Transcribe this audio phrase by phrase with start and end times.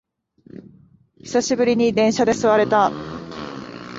[1.19, 2.91] 久しぶりに電車で座れた